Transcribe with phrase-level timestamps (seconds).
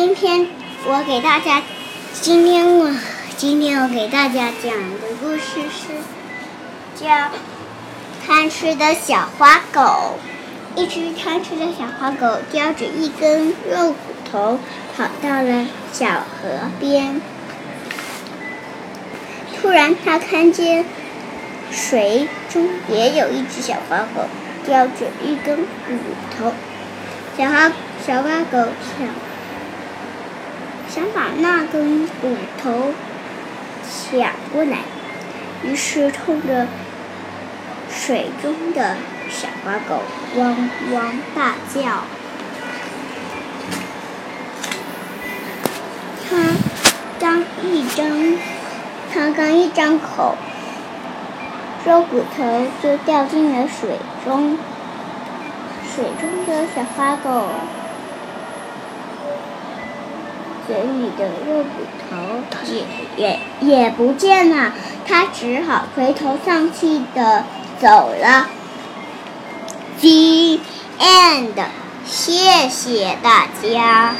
[0.00, 0.46] 今天
[0.86, 1.60] 我给大家，
[2.12, 2.94] 今天我
[3.36, 5.90] 今天我给大家讲的故事是
[6.94, 7.08] 叫
[8.24, 10.14] 《贪吃的小花狗》。
[10.80, 13.96] 一只贪吃的小花狗叼着一根肉骨
[14.30, 14.60] 头，
[14.96, 17.20] 跑到了小河边。
[19.60, 20.84] 突然，它看见
[21.72, 24.28] 水中也有一只小花狗，
[24.64, 25.66] 叼着一根骨
[26.38, 26.52] 头。
[27.36, 27.72] 小花
[28.06, 29.08] 小花狗想
[30.88, 32.92] 想把那根骨头
[33.84, 34.78] 抢过来，
[35.62, 36.66] 于是冲着
[37.90, 38.96] 水中的。
[39.30, 40.00] 小花狗
[40.38, 42.04] 汪汪大叫，
[46.24, 46.56] 它
[47.20, 48.38] 刚一张，
[49.12, 50.38] 它刚一张口，
[51.84, 54.56] 肉骨头就掉进了水中。
[55.94, 57.50] 水中的小花狗
[60.68, 62.84] 嘴里的肉骨头也
[63.16, 64.72] 也也不见了，
[65.06, 67.44] 他只好垂头丧气的
[67.80, 68.48] 走了。
[70.00, 70.60] The
[71.00, 71.54] end，
[72.06, 74.14] 谢谢大家。